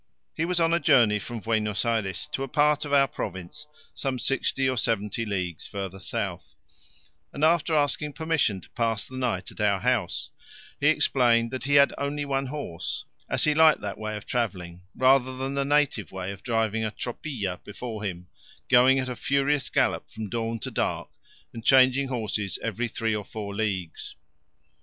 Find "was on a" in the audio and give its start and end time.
0.45-0.79